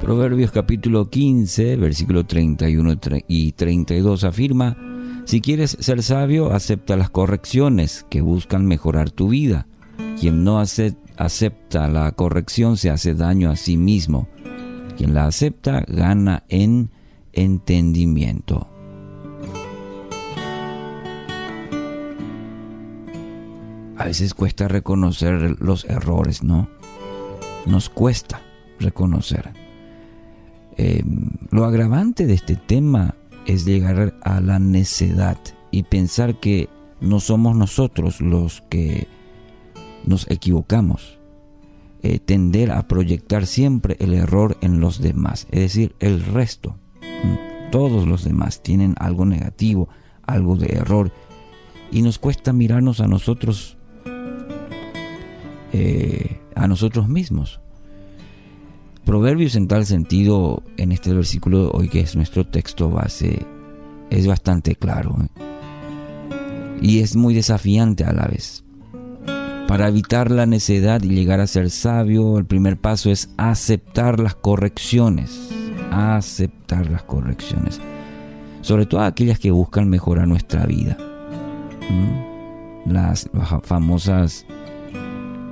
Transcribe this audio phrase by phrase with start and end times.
[0.00, 2.94] Proverbios capítulo 15, versículo 31
[3.26, 4.76] y 32 afirma,
[5.24, 9.66] si quieres ser sabio, acepta las correcciones que buscan mejorar tu vida.
[10.18, 14.28] Quien no acepta la corrección se hace daño a sí mismo.
[14.96, 16.90] Quien la acepta gana en
[17.34, 18.68] entendimiento.
[23.98, 26.70] A veces cuesta reconocer los errores, ¿no?
[27.66, 28.40] Nos cuesta
[28.80, 29.67] reconocer.
[30.78, 31.02] Eh,
[31.50, 35.38] lo agravante de este tema es llegar a la necedad
[35.72, 36.68] y pensar que
[37.00, 39.08] no somos nosotros los que
[40.04, 41.18] nos equivocamos.
[42.02, 46.76] Eh, tender a proyectar siempre el error en los demás, es decir, el resto.
[47.00, 49.88] Mm, todos los demás tienen algo negativo,
[50.22, 51.10] algo de error,
[51.90, 53.76] y nos cuesta mirarnos a nosotros,
[55.72, 57.60] eh, a nosotros mismos.
[59.08, 63.38] Proverbios en tal sentido, en este versículo de hoy que es nuestro texto base,
[64.10, 66.78] es bastante claro ¿eh?
[66.82, 68.64] y es muy desafiante a la vez.
[69.66, 74.34] Para evitar la necedad y llegar a ser sabio, el primer paso es aceptar las
[74.34, 75.48] correcciones,
[75.90, 77.80] aceptar las correcciones,
[78.60, 80.98] sobre todo aquellas que buscan mejorar nuestra vida.
[82.84, 84.44] Las, las famosas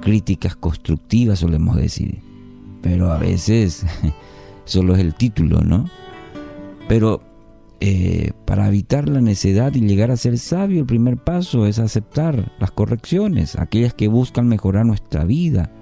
[0.00, 2.23] críticas constructivas, solemos decir
[2.84, 3.86] pero a veces
[4.66, 5.88] solo es el título, ¿no?
[6.86, 7.22] Pero
[7.80, 12.52] eh, para evitar la necedad y llegar a ser sabio, el primer paso es aceptar
[12.60, 15.72] las correcciones, aquellas que buscan mejorar nuestra vida.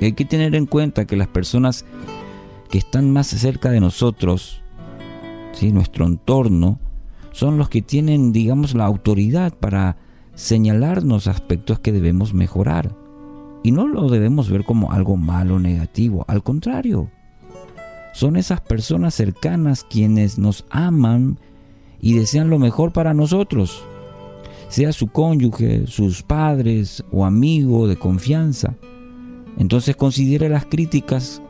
[0.00, 1.84] hay que tener en cuenta que las personas
[2.70, 4.62] que están más cerca de nosotros,
[5.54, 5.72] ¿sí?
[5.72, 6.78] nuestro entorno,
[7.32, 9.96] son los que tienen, digamos, la autoridad para
[10.36, 12.94] señalarnos aspectos que debemos mejorar.
[13.66, 17.10] Y no lo debemos ver como algo malo, negativo, al contrario.
[18.14, 21.40] Son esas personas cercanas quienes nos aman
[22.00, 23.82] y desean lo mejor para nosotros,
[24.68, 28.76] sea su cónyuge, sus padres o amigo de confianza.
[29.58, 31.42] Entonces considere las críticas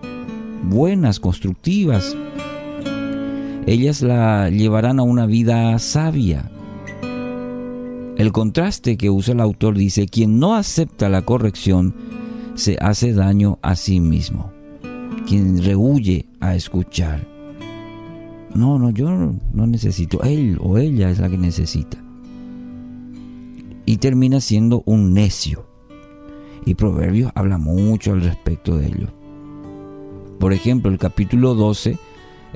[0.63, 2.17] buenas, constructivas.
[3.67, 6.51] Ellas la llevarán a una vida sabia,
[8.17, 11.95] el contraste que usa el autor dice, quien no acepta la corrección
[12.55, 14.53] se hace daño a sí mismo.
[15.27, 17.27] Quien rehuye a escuchar.
[18.55, 20.23] No, no, yo no necesito.
[20.23, 21.99] Él o ella es la que necesita.
[23.85, 25.67] Y termina siendo un necio.
[26.65, 29.09] Y Proverbios habla mucho al respecto de ello.
[30.41, 31.99] Por ejemplo, el capítulo 12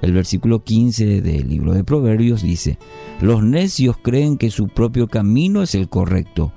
[0.01, 2.79] el versículo 15 del libro de Proverbios dice,
[3.21, 6.53] los necios creen que su propio camino es el correcto,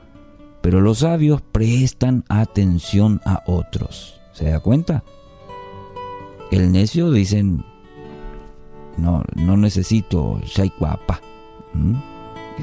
[0.62, 4.22] pero los sabios prestan atención a otros.
[4.32, 5.04] ¿Se da cuenta?
[6.52, 7.66] El necio dicen,
[8.98, 11.20] no, no necesito shaikuapa.
[11.74, 11.96] ¿Mm?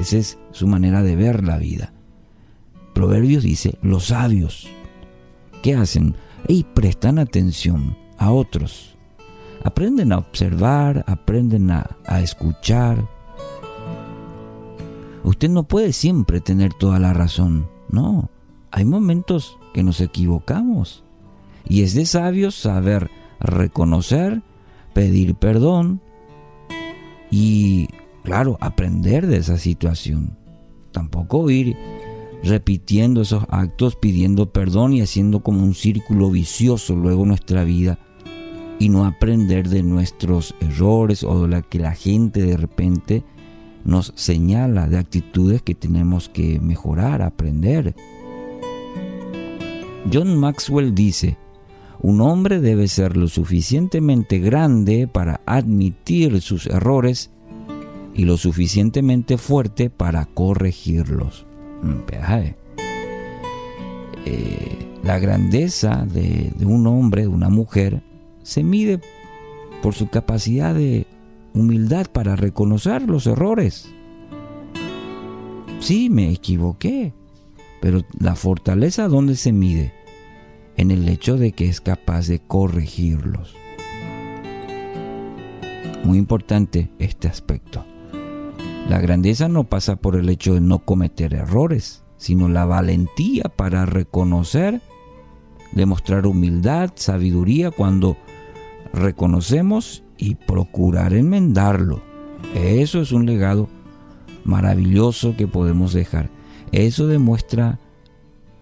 [0.01, 1.93] Esa es su manera de ver la vida.
[2.95, 4.69] Proverbios dice, los sabios,
[5.63, 6.15] ¿qué hacen?
[6.49, 8.97] Y prestan atención a otros
[9.65, 11.87] aprenden a observar, aprenden a,
[12.21, 13.09] escuchar.
[15.23, 18.31] Usted no puede siempre tener toda la razón, no.
[18.71, 21.05] Hay momentos que nos equivocamos.
[21.69, 24.43] Y es de sabios saber reconocer,
[24.95, 26.01] pedir perdón
[27.31, 27.89] y,
[28.25, 30.39] claro, aprender de esa situación.
[30.93, 31.77] Tampoco ir
[32.43, 37.99] repitiendo esos actos, pidiendo perdón y haciendo como un círculo vicioso luego nuestra vida
[38.81, 43.23] y no aprender de nuestros errores o de lo que la gente de repente
[43.85, 47.95] nos señala de actitudes que tenemos que mejorar, aprender.
[50.11, 51.37] John Maxwell dice,
[52.01, 57.31] un hombre debe ser lo suficientemente grande para admitir sus errores
[58.15, 61.47] y lo suficientemente fuerte para corregirlos.
[61.83, 61.99] Mm,
[64.25, 68.03] eh, la grandeza de, de un hombre, de una mujer,
[68.51, 68.99] se mide
[69.81, 71.07] por su capacidad de
[71.55, 73.89] humildad para reconocer los errores.
[75.79, 77.15] Sí, me equivoqué,
[77.81, 79.95] pero la fortaleza ¿dónde se mide?
[80.77, 83.55] En el hecho de que es capaz de corregirlos.
[86.03, 87.85] Muy importante este aspecto.
[88.89, 93.87] La grandeza no pasa por el hecho de no cometer errores, sino la valentía para
[93.87, 94.81] reconocer,
[95.71, 98.17] demostrar humildad, sabiduría cuando
[98.93, 102.03] reconocemos y procurar enmendarlo.
[102.55, 103.69] Eso es un legado
[104.45, 106.31] maravilloso que podemos dejar.
[106.73, 107.79] Eso demuestra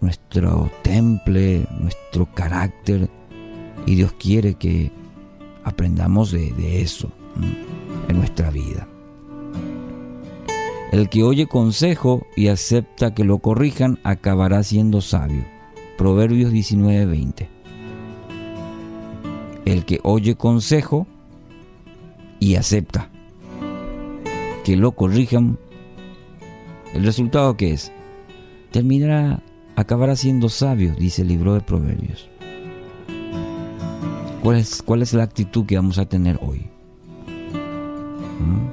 [0.00, 3.10] nuestro temple, nuestro carácter
[3.86, 4.90] y Dios quiere que
[5.64, 7.10] aprendamos de, eso
[8.08, 8.88] en nuestra vida.
[10.92, 15.44] El que oye consejo y acepta que lo corrijan acabará siendo sabio.
[15.98, 17.57] Proverbios 19:20.
[19.68, 21.06] El que oye consejo
[22.40, 23.10] y acepta
[24.64, 25.58] que lo corrijan,
[26.94, 27.92] ¿el resultado qué es?
[28.70, 29.42] Terminará,
[29.76, 32.30] acabará siendo sabio, dice el libro de Proverbios.
[34.42, 36.70] ¿Cuál es, cuál es la actitud que vamos a tener hoy?
[38.40, 38.68] ¿Mm?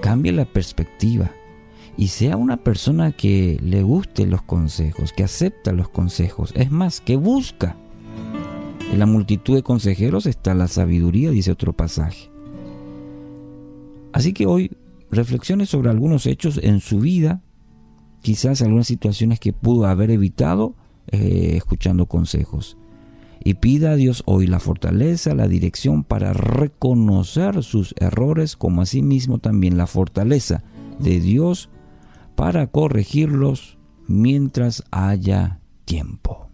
[0.00, 1.30] Cambie la perspectiva
[1.98, 7.02] y sea una persona que le guste los consejos, que acepta los consejos, es más,
[7.02, 7.76] que busca.
[8.92, 12.30] En la multitud de consejeros está la sabiduría, dice otro pasaje.
[14.12, 14.70] Así que hoy
[15.10, 17.42] reflexione sobre algunos hechos en su vida,
[18.22, 20.74] quizás algunas situaciones que pudo haber evitado
[21.08, 22.76] eh, escuchando consejos.
[23.44, 29.38] Y pida a Dios hoy la fortaleza, la dirección para reconocer sus errores, como asimismo
[29.38, 30.64] también la fortaleza
[30.98, 31.70] de Dios
[32.34, 36.47] para corregirlos mientras haya tiempo.